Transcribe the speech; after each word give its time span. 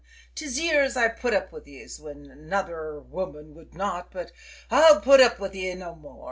'Tis 0.33 0.59
years 0.59 0.97
I've 0.97 1.17
put 1.17 1.31
up 1.31 1.51
wid 1.51 1.67
yez, 1.67 1.97
whin 1.99 2.31
another 2.31 2.99
woman 2.99 3.53
would 3.53 3.75
not, 3.75 4.09
but 4.09 4.31
I'll 4.71 4.99
put 4.99 5.19
up 5.21 5.37
wid 5.39 5.53
yez 5.53 5.77
no 5.77 5.93
more! 5.93 6.19